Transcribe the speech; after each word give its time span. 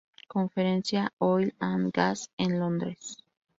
Conferencia 0.27 1.13
Oil 1.19 1.51
and 1.59 1.91
Gas, 1.93 2.27
en 2.39 2.59
Londres. 2.59 3.19